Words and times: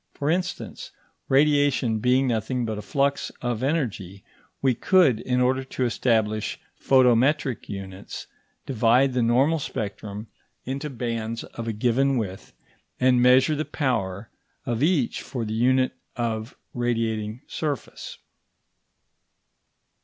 For 0.15 0.31
instance, 0.31 0.89
radiation 1.29 1.99
being 1.99 2.25
nothing 2.27 2.65
but 2.65 2.79
a 2.79 2.81
flux 2.81 3.29
of 3.43 3.61
energy, 3.61 4.23
we 4.59 4.73
could, 4.73 5.19
in 5.19 5.39
order 5.39 5.63
to 5.63 5.85
establish 5.85 6.59
photometric 6.83 7.69
units, 7.69 8.25
divide 8.65 9.13
the 9.13 9.21
normal 9.21 9.59
spectrum 9.59 10.25
into 10.65 10.89
bands 10.89 11.43
of 11.43 11.67
a 11.67 11.71
given 11.73 12.17
width, 12.17 12.51
and 12.99 13.21
measure 13.21 13.53
the 13.55 13.63
power 13.63 14.31
of 14.65 14.81
each 14.81 15.21
for 15.21 15.45
the 15.45 15.53
unit 15.53 15.95
of 16.15 16.57
radiating 16.73 17.41
surface. 17.45 18.17